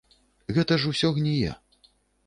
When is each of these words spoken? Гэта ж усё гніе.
Гэта 0.57 0.79
ж 0.83 0.95
усё 0.95 1.13
гніе. 1.21 1.51